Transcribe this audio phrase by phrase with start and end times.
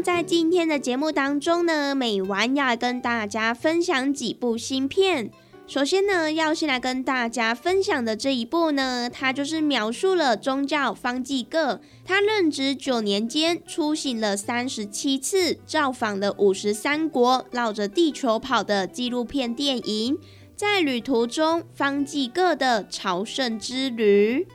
[0.00, 5.30] 在今天的节目当中呢，美完要跟大家分享几部新片。
[5.66, 20.18] 首先呢，要先来跟大家分享的这一部呢，它就是描述了宗教方济各，他任职九年间出行了三十七次，造访了五十三国，绕着地球跑的纪录片电影。
[20.54, 24.46] 在旅途中，方济各的朝圣之旅。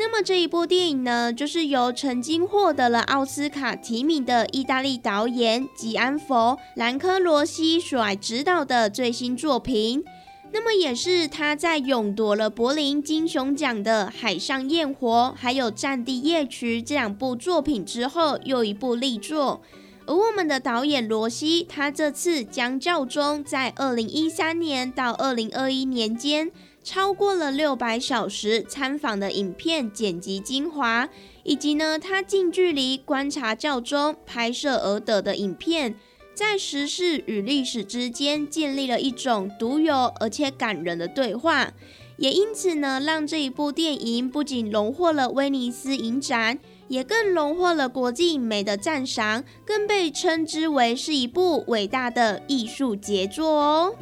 [0.00, 10.04] 那么这一部电影呢，就是由曾经获得了奥斯卡提名的意大利导演吉安佛兰科罗西所执导的最新作品。
[10.52, 19.60] 那么也是他在勇夺了柏林金熊奖的《海上焰火》还有《战地夜曲》这两部作品之后又一部力作。
[20.06, 26.52] 而我们的导演罗西，他这次将教宗在二零一三年到二零二一年间。
[26.88, 31.06] 超过了六百小时参访的影片剪辑精华，
[31.42, 35.94] 以及呢他近距离观察教中拍摄而得的影片，
[36.32, 41.74] 在时事与历史之间建立了一种独有而且感人的对话，
[42.16, 53.94] 也因此呢让这一部电影不仅荣获了威尼斯影展，也更荣获了国际影媒的赞赏，更被称之为是一部伟大的艺术杰作哦。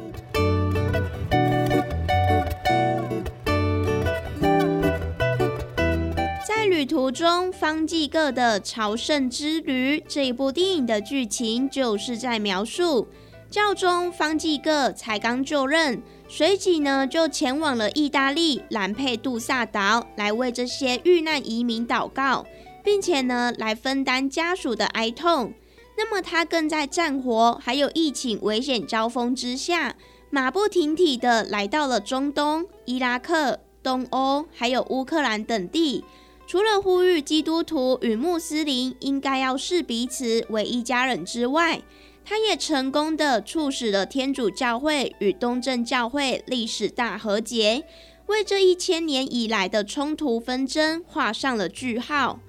[6.69, 13.07] 旅途中，方济各的朝圣之旅这一部电影的剧情，就是在描述
[13.49, 22.45] 教宗方济各才刚就任，随即呢就前往了意大利兰佩杜萨岛，来为这些遇难移民祷告，
[22.83, 25.53] 并且呢来分担家属的哀痛。
[25.97, 29.95] 那么他更在战火还有疫情危险交锋之下，
[30.29, 36.03] 马不停蹄的来到了中东、伊拉克、东欧还有乌克兰等地。
[36.47, 41.81] 除了呼吁基督徒与穆斯林应该要视彼此为一家人之外，
[42.23, 47.83] 他也成功的促使了天主教会与东正教会历史大和解，
[48.27, 52.39] 为这一千年以来的冲突纷争画上了句号。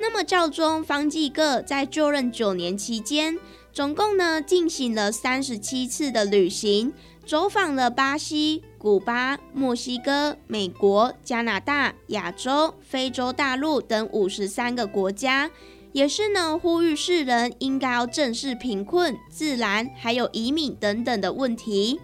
[0.00, 3.38] 那么，教宗方济各在就任九年期间，
[3.74, 6.94] 总共呢进行了三十七次的旅行。
[7.26, 15.50] 走访了巴西、古巴、墨西哥、美国、加拿大、亚洲、非洲大陆等五十三个国家，
[15.92, 21.98] 也是呢呼吁世人应该要正视贫困、自然还有移民等等的问题。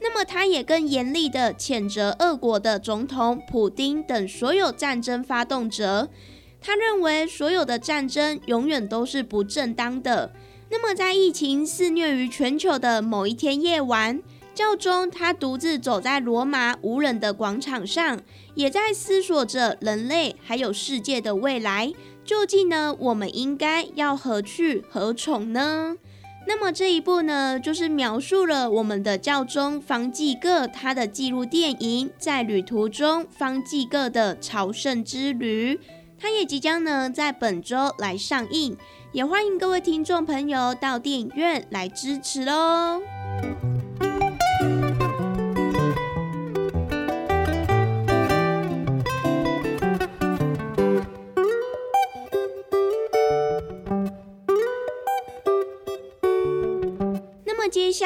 [0.00, 6.08] 那么，他也更严厉的谴责俄国的总统普丁等所有战争发动者。
[6.60, 10.32] 他认为所有的战争永远都是不正当的。
[10.70, 14.20] 那么，在疫情肆虐于全球的某一天夜晚。
[14.58, 18.18] 教宗他独自走在罗马无人的广场上，
[18.56, 21.92] 也在思索着人类还有世界的未来。
[22.24, 25.94] 究竟呢，我们应该要何去何从呢？
[26.48, 35.78] 那么这一部呢，就是描述了我们的教宗方济各他的纪录电影，在旅途中方济各的朝圣之旅，
[36.18, 38.76] 他也即将呢在本周来上映，
[39.12, 43.00] 也欢迎各位听众朋友到电影院来支持喽。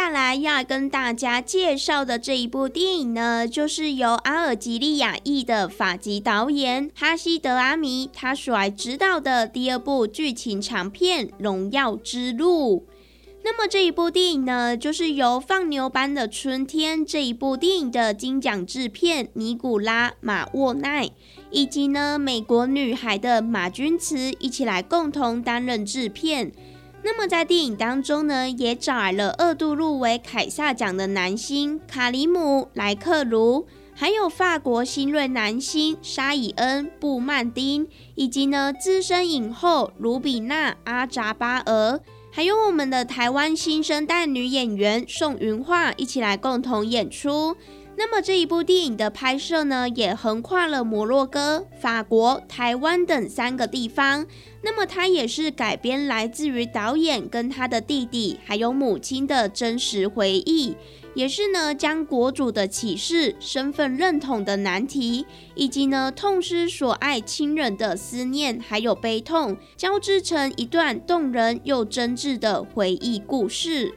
[0.03, 12.79] 下来要跟大家介绍的这一部电影呢，就是由阿尔及利亚裔的法籍导演哈西德阿米他所来执导的第二部剧情长片《荣耀之路》。
[13.45, 21.09] 那么这一部电影呢，就是由《放牛班的春天》这一部电影的金奖制片尼古拉马沃奈，
[21.53, 26.51] 以及呢美国女孩的马君慈一起来共同担任制片。
[27.05, 42.01] 那么在电影当中呢，也找来了二度入围凯撒奖的男星卡里姆莱克卢，还有法国新锐男星沙伊恩布曼丁，以及呢资深影后卢比娜阿扎巴尔，
[42.31, 47.57] 还有我们的台湾新生代女演员宋云画一起来共同演出。
[48.05, 54.27] 那么这一部电影的拍摄呢，也横跨了摩洛哥、法国、台湾等三个地方。
[54.61, 60.75] 那么它也是改编来自于导演跟他的弟弟还有母亲的真实回忆，
[61.15, 73.95] 也是呢将国主的启示、身份认同的难题，以及呢痛失所爱亲人的思念还有悲痛，交织成一段动人又真挚的回忆故事。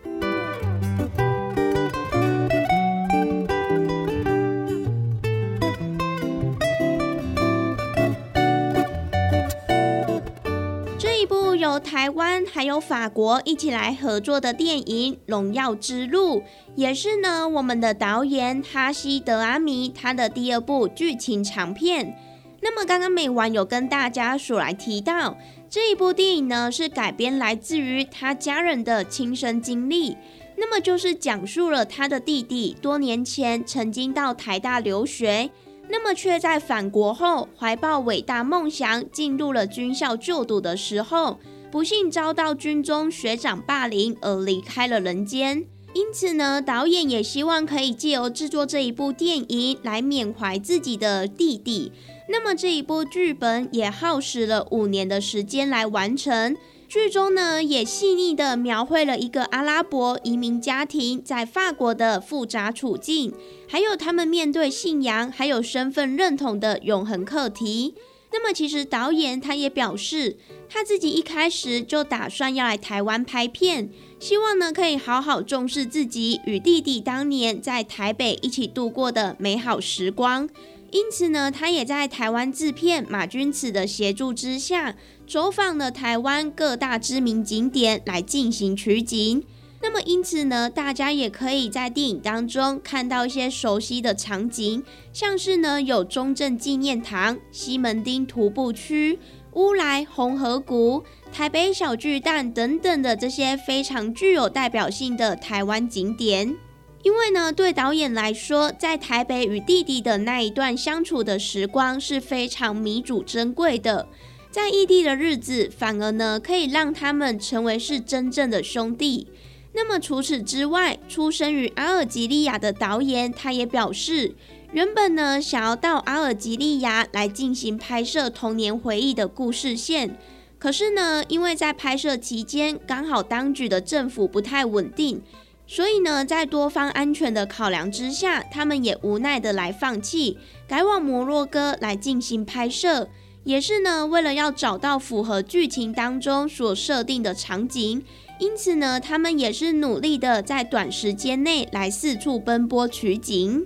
[11.75, 16.39] 由台湾还有法国一起来合作的电影《荣耀之路》，
[16.73, 22.17] 也是呢我们的导演哈西德阿米他的第二部剧情长片。
[22.61, 25.35] 那么刚刚美完有跟大家所来提到，
[25.69, 30.15] 这一部电影呢是改编来自于他家人的亲身经历，
[30.55, 35.49] 那么就是讲述了他的弟弟多年前曾经到台大留学。
[35.87, 41.37] 那么却在返国后怀抱伟大梦想，进入了军校就读的时候，
[41.71, 45.65] 不幸遭到军中学长霸凌而离开了人间。
[45.93, 51.91] 因此呢，导演也希望可以借由制作这一部电影来缅怀自己的弟弟。
[52.27, 56.57] 那么这一部剧本也耗时了五年的时间来完成。
[56.87, 63.33] 剧中呢，也细腻地描绘了一个阿拉伯移民家庭在法国的复杂处境，
[63.67, 67.95] 还有他们面对信仰还有身份认同的永恒课题。
[68.37, 70.35] 那么，其实导演他也表示，
[70.67, 73.89] 他自己一开始就打算要来台湾拍片，
[74.19, 80.49] 希望呢可以好好重视自己与弟弟当年在台北一起度过的美好时光。
[80.91, 89.43] 因此呢，他也在台湾制片马君慈的协助之下，走访了台湾各大知名景点来进行取景。
[89.87, 94.83] 那么，因此呢，大家也可以在电影当中看到一些熟悉的场景，
[95.13, 99.19] 像是呢有中正纪念堂、西门町徒步区、
[99.53, 106.55] 乌来红河谷、台北小巨蛋等等的这些非常具有代表性的台湾景点。
[107.03, 114.07] 因为呢，对导演来说，在台北与弟弟的那一段相处的时光是非常弥足珍贵的。
[114.49, 119.27] 在异地的日子，反而呢可以让他们成为是真正的兄弟。
[119.75, 124.33] 那么除此之外，出生于阿尔及利亚的导演，他也表示，
[124.71, 130.17] 原本呢想要到阿尔及利亚来进行拍摄童年回忆的故事线，
[130.57, 135.21] 可是呢，因为在拍摄期间刚好当局的政府不太稳定。
[135.67, 143.09] 所以呢，在多方安全的考量之下，他们也无奈的来放弃，改往摩洛哥来进行拍摄，
[143.43, 148.03] 也是呢，为了要找到符合剧情当中所设定的场景。
[148.37, 153.65] 因此呢，他们也是努力的在短时间内来四处奔波取景。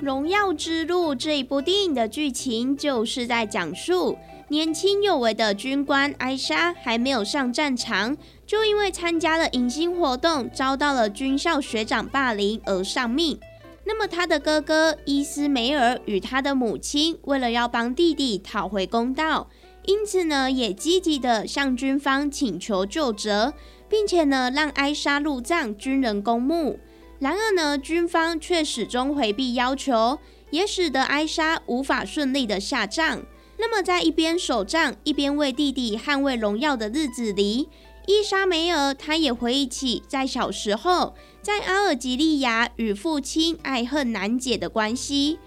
[0.04, 4.18] 《荣耀之路》这一部电影的剧情就是在讲述。
[4.48, 8.14] 年轻有为的军官艾莎还没有上战场，
[8.46, 13.40] 就因为参加了迎新活动，遭到了军校学长霸凌而丧命。
[13.84, 19.48] 那么他的哥哥伊斯梅尔与他的母亲，为了要帮弟弟讨回公道，
[19.86, 23.52] 因此呢，也积极的向军方请求救责，
[23.88, 26.78] 并且呢，让艾莎入葬军人公墓。
[27.18, 30.18] 然而呢，军方却始终回避要求，
[30.50, 33.22] 也使得艾莎无法顺利的下葬。
[33.58, 37.68] 那么，在一边守仗，一边为弟弟捍卫荣耀的日子里，
[38.06, 45.38] 伊莎梅尔她也回忆起在小时候在阿尔及利亚与父亲爱恨难解的关系，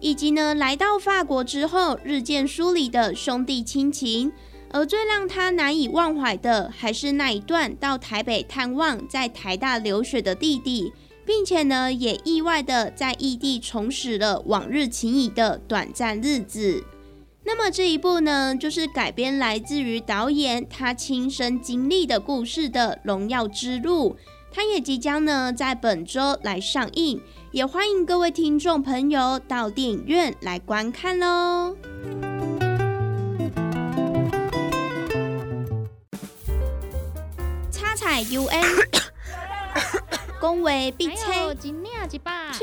[0.00, 4.32] 以及呢来到法国之后日渐疏离的兄弟亲情。
[4.72, 10.92] 而最让他难以忘怀的，还是那一段到台北探望在台大留学的弟弟，
[11.24, 16.84] 并且呢也意外的在异地重拾了往日情谊的短暂日子。
[17.48, 24.14] 那么这一部呢，就是改编来自于导演他亲身经历的故事的《荣耀之路》，
[24.50, 27.22] 它也即将呢在本周来上映，
[27.52, 31.76] 也欢迎各位听众朋友到电影院来观看喽。
[37.70, 38.48] 叉彩 UN，
[40.40, 41.70] 恭维必车，嘴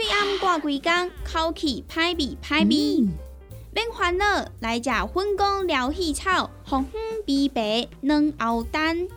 [0.10, 3.08] 暗挂几工，口气歹味歹味。
[3.76, 9.08] 免烦恼，来食粉公疗气草，红粉枇杷软藕丹，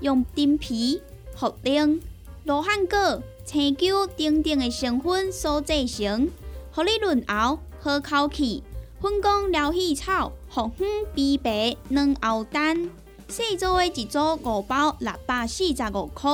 [0.00, 1.00] 用丁皮、
[1.34, 1.98] 茯苓、
[2.44, 6.28] 罗汉果、青椒等等的成分所制成，
[6.74, 8.62] 互你润喉好口气。
[9.00, 12.90] 粉公疗气草，红粉枇杷软藕丹，
[13.28, 16.30] 细组的一组五包六百四十五块，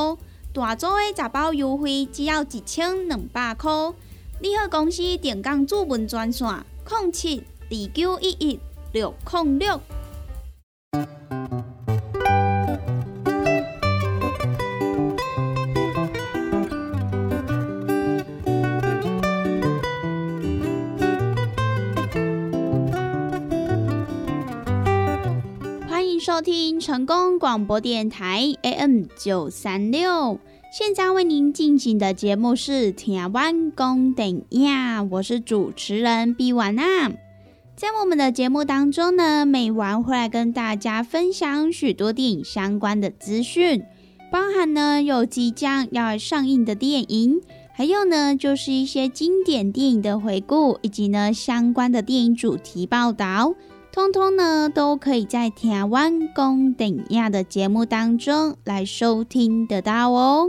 [0.53, 3.71] 大组的十包优惠只要一千两百块。
[4.43, 6.49] 你好，公司电工主文专线：
[6.85, 7.45] 控七。
[7.71, 8.59] 二九一一
[8.95, 9.79] 六零六，
[25.87, 30.41] 欢迎收听成功广播电台 AM 九三六。
[30.73, 34.47] 现在为您进行的节目是《听完公电影》，
[35.11, 37.13] 我是主持人毕婉娜。
[37.79, 43.85] 在我们的节目当中呢，每晚会来跟大家分享许多电影相关的资讯，
[44.33, 47.41] 包含呢有即将要上映的电影，
[47.73, 53.55] 还有呢就是一些经典电影的回顾，以及呢相关的电影主题报道，
[53.93, 60.49] 通通呢都可以在台湾公等亚的节目当中来收听得到哦。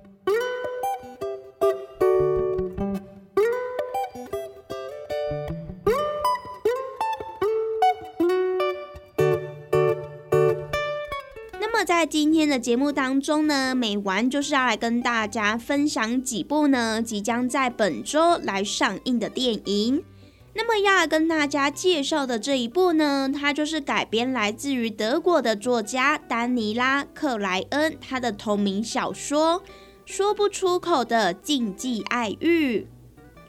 [12.01, 20.03] 在今天的节目当中呢，美完就是要来跟大家分享几部呢即将在本周来上映的电影。
[20.55, 29.59] 那么要跟大家介绍的这一部呢，它就是改编来自于德国的作家丹尼拉克莱恩他的同名小说
[30.03, 32.79] 《说不出口的禁忌爱欲》。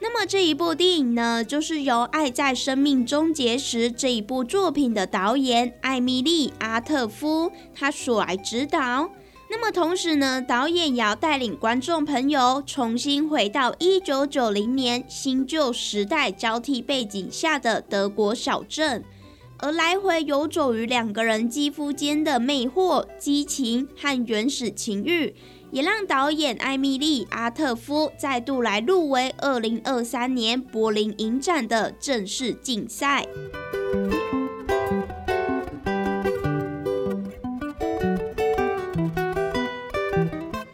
[0.04, 9.08] 那么这一部电影呢，就是由《爱在生命终结时》这一部作品的导演艾米丽·阿特夫他所来指导。
[9.48, 19.04] 那么同时呢，导演也要带领观众朋友重新回到一九九零年新旧时代交替背景下的德国小镇，
[19.58, 25.32] 而来回游走于两个人肌肤间的魅惑、激情和原始情欲。
[25.72, 33.26] 也让导演艾米丽·阿特夫再度来入围二零二三年柏林影展的正式竞赛。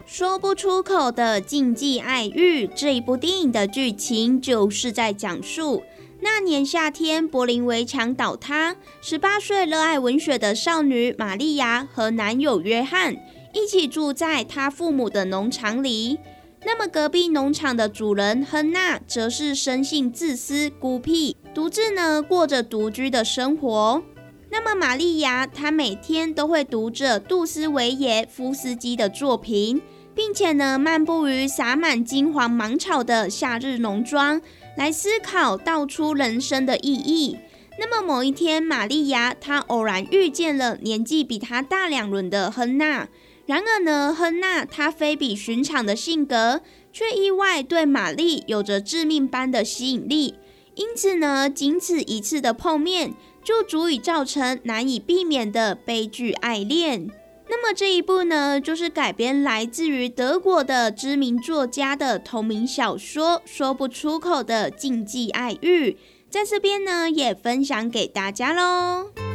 [0.05, 5.83] 说不出口的禁忌爱欲这一部电影的剧情，就是在讲述
[6.19, 13.15] 那年夏天柏林围墙倒塌，十八岁热爱文学的少女玛利亚和男友约翰。
[13.53, 16.19] 一起住在他父母的农场里。
[16.65, 24.03] 那么隔壁农场的主人亨娜则是生性自私孤僻，独自呢过着独居的生活。
[24.51, 29.81] 那么玛利亚她每天都会读着杜斯维耶夫斯基的作品，
[30.13, 34.41] 并且呢漫步于洒满金黄芒草的夏日农庄，
[34.75, 37.37] 来思考道出人生的意义。
[37.79, 43.07] 那么某一天，玛利亚她偶然遇见了年纪比她大两轮的亨娜。
[43.49, 46.61] 然而呢，亨娜她非比寻常的性格，
[46.93, 50.35] 却意外对玛丽有着致命般的吸引力。
[50.75, 57.09] 因此呢，仅此一次的碰面，就足以造成难以避免的悲剧爱恋。
[57.49, 65.89] 那么这一部呢，就是改编来自于德国的知名作家的同名小说《说不出口的禁忌爱欲》，
[66.29, 69.28] 在这边呢，也分享给大家喽。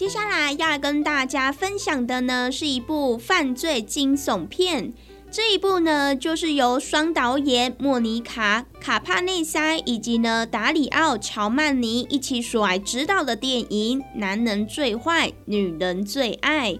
[0.00, 4.94] 接下来要跟大家分享的呢，是一部犯罪惊悚片。
[5.30, 16.72] 这一部呢，就是由双导演莫妮卡·卡帕内塞以及呢达里奥·乔曼尼一起所来指导的电影《男人最坏，女人最爱》。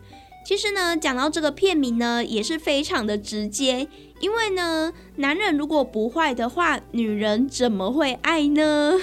[0.43, 3.87] 其实呢，讲到这个片名呢，也是非常的直接，
[4.21, 8.99] 因为呢，男人如果不坏的话，女人怎么会爱呢？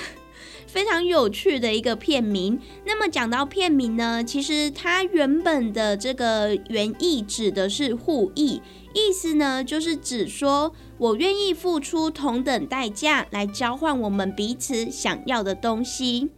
[0.67, 2.59] 非常有趣的一个片名。
[2.85, 8.61] 那么讲到片名呢，其实它原本的这个原意指的是互益，
[8.93, 16.29] 意思呢就是指说我愿意付出同等代价来交换我们彼此想要的东西。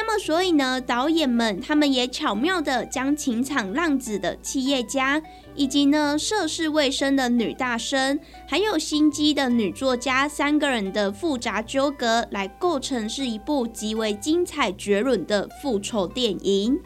[0.00, 5.20] 那么，所以呢，导演们他们也巧妙的将情场浪子的企业家，
[5.56, 16.78] 以及呢涉世未深的女大生，还有心机的女作家三个人的复杂纠葛，来构成是一部极为精彩绝伦的复仇电影。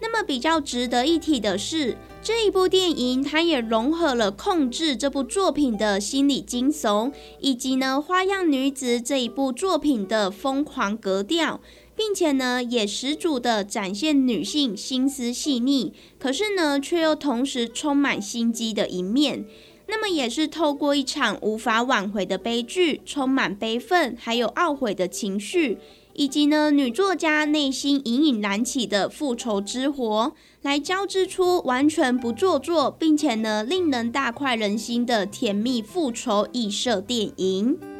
[0.00, 11.60] 那么比较值得一提的是，这一部电影它也融合了控制这部作品的心理惊悚，以及呢《花样女子》这一部作品的疯狂格调。
[11.98, 19.44] 并且呢，也十足的展现女性心思细腻，可是呢，却又同时充满心机的一面。
[19.88, 25.78] 那么，也是透过一场无法挽回的悲剧，充满悲愤还有懊悔的情绪，
[26.12, 30.32] 以及呢，女作家内心隐隐燃起的复仇之火，
[30.62, 37.97] 来交织出完全不做作，并且呢，令人大快人心的甜蜜复仇异色电影。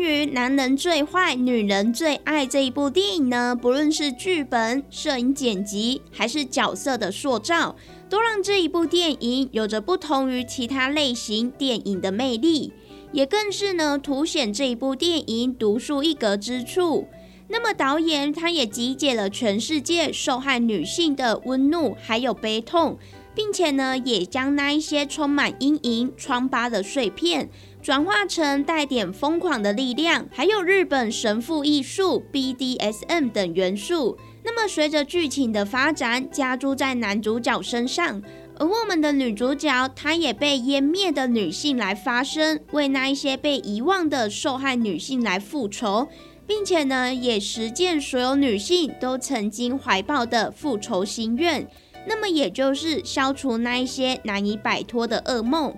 [0.00, 7.76] 于男人最坏，女人最爱这一部电影呢，不论是剧本、摄影剪辑，还是角色的塑造，
[8.08, 12.72] 都让这一部电影有着不同于其他类型电影的魅力，
[13.12, 17.06] 也更是呢凸显这一部电影独树一格之处。
[17.50, 22.98] 那么导演他也集结了全世界受害女性的温怒还有悲痛，
[23.34, 27.48] 并且呢也将那一些充满阴影疮疤的碎片。
[27.80, 34.18] 转化成带点疯狂的力量，还有日本神父艺术 BDSM 等元素。
[34.44, 38.22] 那么随着剧情的发展，加诸在男主角身上，
[38.58, 46.08] 而我们的女主角她也被湮灭的女性来发声，为那一些被遗忘的受害女性来复仇，
[46.46, 51.68] 并且呢，也实践所有女性都曾经怀抱的复仇心愿。
[52.06, 55.74] 那么也就是消除那一些难以摆脱的噩梦。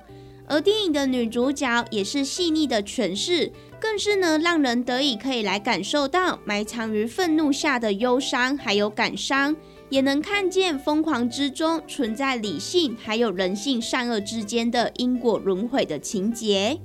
[0.50, 9.54] 而电影的女主角也是细腻的诠释，更是呢让人得以可以来感受到埋藏于愤怒下的忧伤，还有感伤，
[9.90, 16.76] 也能看见疯狂之中存在理性还有人性善恶之间的因果轮回的情节。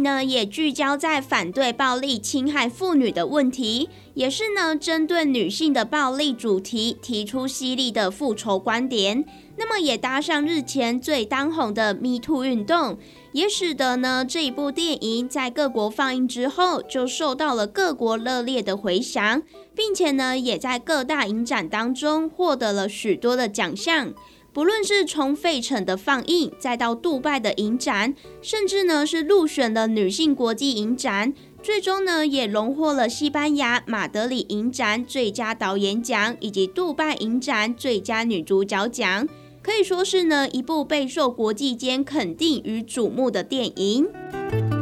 [0.00, 9.24] 呢也聚焦在反对暴力侵害妇女的问题，也是呢针对女性的暴力主题提出犀利的复仇观点。
[9.56, 12.98] 那么也搭上日前最当红的 Me Too 运动，
[13.32, 19.42] 也使得呢这一部电影在各国放映之后就受到了各国热烈的回响，
[19.74, 24.14] 并且呢也在各大影展当中获得了许多的奖项。
[24.52, 31.32] 不论是从费城的放映，再到杜拜的影展，甚至呢是入选了女性国际影展，
[31.62, 39.28] 最终呢也荣获了西班牙马德里影展最佳导演奖以及杜拜影展最佳女主角奖，
[39.62, 44.79] 可以说是呢一部备受国际间肯定与瞩目的电影。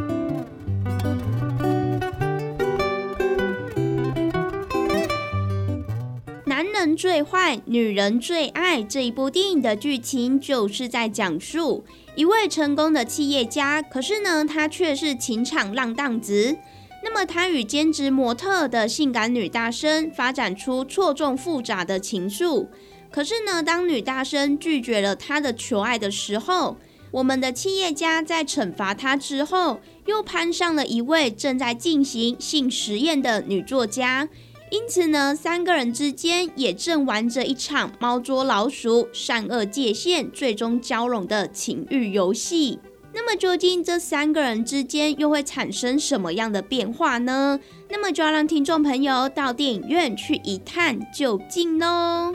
[6.78, 8.80] 人最坏，女人最爱。
[8.84, 16.56] 这一部电影的剧情就是在讲述一位成功的企业家，可是呢，他却是情场浪荡子。
[17.02, 22.68] 那么，他与兼职模特的性感女大生发展出错综复杂的情愫。
[23.10, 26.76] 可是呢，当女大生拒绝了他的求爱的时候，
[27.10, 34.28] 我们的企业家在惩罚他之后，又攀上了一位正在进行性实验的女作家。
[34.70, 42.78] 因此呢，三个人之间也正玩着一场猫捉老鼠、善恶界限最终交融的情欲游戏。
[43.14, 47.58] 那么，究竟这三个人之间又会产生什么样的变化呢？
[47.88, 52.34] 那么，就要让听众朋友到电影院去一探究竟喽。